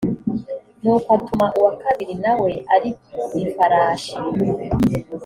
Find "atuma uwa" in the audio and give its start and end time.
1.17-1.71